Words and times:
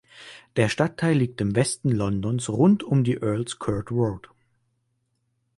Der 0.55 0.67
Stadtteil 0.67 1.15
liegt 1.15 1.41
im 1.41 1.55
Westen 1.55 1.89
Londons 1.91 2.49
rund 2.49 2.81
um 2.81 3.03
die 3.03 3.17
Earl's 3.21 3.59
Court 3.59 3.91
Road. 3.91 4.29